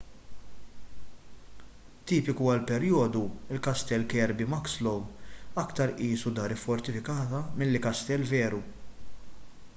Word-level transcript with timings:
tipiku 2.11 2.47
għall-perjodu 2.53 3.21
il-kastell 3.57 4.07
kirby 4.15 4.49
muxloe 4.55 5.37
aktar 5.67 5.95
qisu 6.03 6.35
dar 6.41 6.57
iffortifikata 6.59 7.45
milli 7.63 7.83
kastell 7.89 8.27
veru 8.35 8.65